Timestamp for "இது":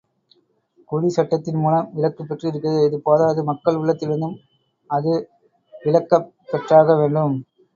2.85-2.97